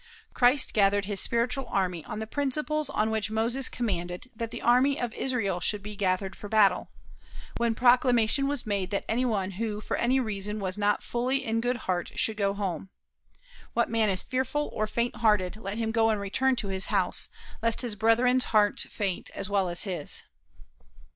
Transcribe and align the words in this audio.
Christ 0.33 0.73
gathered 0.73 1.05
his 1.05 1.19
spiritual 1.21 1.67
army 1.67 2.03
on 2.05 2.17
the 2.17 2.25
principles 2.25 2.89
on 2.89 3.11
which 3.11 3.29
Moses 3.29 3.69
commanded 3.69 4.31
that 4.35 4.49
the 4.49 4.63
army 4.63 4.99
of 4.99 5.13
Israel 5.13 5.59
should 5.59 5.83
be 5.83 5.95
gathered 5.95 6.35
for 6.35 6.49
battle, 6.49 6.89
when 7.57 7.75
proclamation 7.75 8.47
was 8.47 8.65
made 8.65 8.89
that 8.89 9.05
any 9.07 9.25
one 9.25 9.51
who 9.51 9.79
for 9.79 9.95
any 9.97 10.19
reason 10.19 10.59
was 10.59 10.75
not 10.75 11.03
fully 11.03 11.45
in 11.45 11.61
good 11.61 11.75
heart 11.85 12.13
should 12.17 12.37
go 12.37 12.55
home, 12.55 12.89
"What 13.75 13.91
man 13.91 14.09
is 14.09 14.23
fearful 14.23 14.71
or 14.73 14.87
faint 14.87 15.17
hearted, 15.17 15.55
let 15.57 15.77
him 15.77 15.91
go 15.91 16.09
and 16.09 16.19
return 16.19 16.55
to 16.55 16.69
his 16.69 16.87
house, 16.87 17.29
lest 17.61 17.81
his 17.81 17.93
brethren's 17.93 18.45
heart 18.45 18.79
faint 18.79 19.29
as 19.35 19.51
well 19.51 19.69
as 19.69 19.83
his." 19.83 20.23